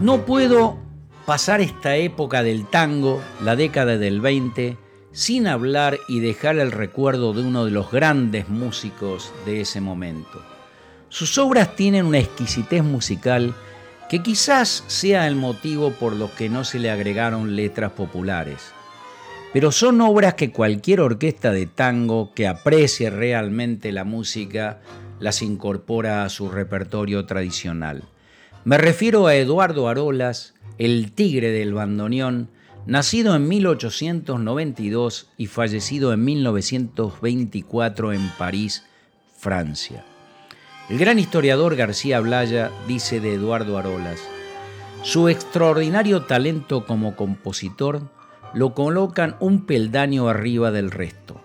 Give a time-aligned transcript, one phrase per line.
[0.00, 0.78] No puedo
[1.26, 4.76] pasar esta época del tango, la década del 20,
[5.10, 10.40] sin hablar y dejar el recuerdo de uno de los grandes músicos de ese momento.
[11.08, 13.56] Sus obras tienen una exquisitez musical
[14.08, 18.72] que quizás sea el motivo por lo que no se le agregaron letras populares.
[19.52, 24.80] Pero son obras que cualquier orquesta de tango que aprecie realmente la música
[25.18, 28.04] las incorpora a su repertorio tradicional.
[28.64, 32.50] Me refiero a Eduardo Arolas, el tigre del bandoneón,
[32.86, 38.84] nacido en 1892 y fallecido en 1924 en París,
[39.36, 40.04] Francia.
[40.90, 44.20] El gran historiador García Blaya dice de Eduardo Arolas,
[45.02, 48.10] su extraordinario talento como compositor
[48.54, 51.40] lo colocan un peldaño arriba del resto,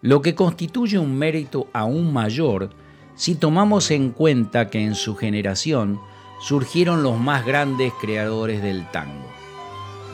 [0.00, 2.70] lo que constituye un mérito aún mayor
[3.16, 6.00] si tomamos en cuenta que en su generación
[6.40, 9.26] surgieron los más grandes creadores del tango.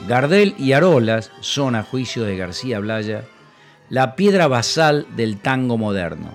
[0.08, 3.24] Gardel y Arolas son, a juicio de García Blaya,
[3.88, 6.34] la piedra basal del tango moderno.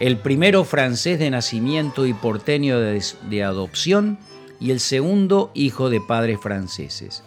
[0.00, 4.18] El primero francés de nacimiento y porteño de, adopción
[4.58, 7.22] y el segundo hijo de padres franceses.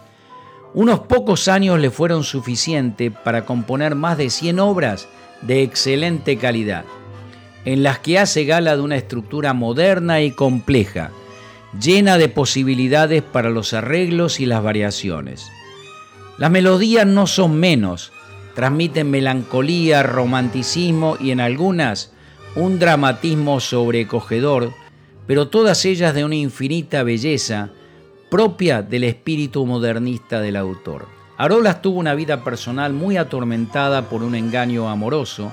[0.73, 5.07] Unos pocos años le fueron suficientes para componer más de 100 obras
[5.41, 6.85] de excelente calidad,
[7.65, 11.11] en las que hace gala de una estructura moderna y compleja,
[11.81, 15.51] llena de posibilidades para los arreglos y las variaciones.
[16.37, 18.11] Las melodías no son menos,
[18.55, 22.13] transmiten melancolía, romanticismo y en algunas
[22.55, 24.71] un dramatismo sobrecogedor,
[25.27, 27.69] pero todas ellas de una infinita belleza
[28.29, 31.07] propia del espíritu modernista del autor.
[31.37, 35.51] Arolas tuvo una vida personal muy atormentada por un engaño amoroso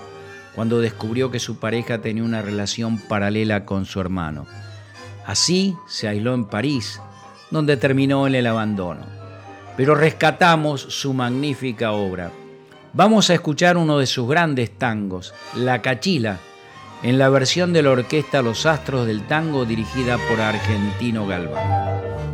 [0.54, 4.46] cuando descubrió que su pareja tenía una relación paralela con su hermano.
[5.26, 7.00] Así se aisló en París,
[7.50, 9.14] donde terminó en el abandono
[9.76, 12.30] pero rescatamos su magnífica obra.
[12.92, 16.38] Vamos a escuchar uno de sus grandes tangos, La Cachila,
[17.02, 22.33] en la versión de la orquesta Los Astros del Tango dirigida por Argentino Galván.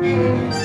[0.00, 0.57] Música